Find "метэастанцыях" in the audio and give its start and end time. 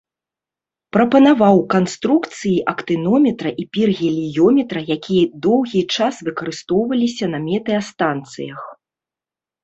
7.49-8.61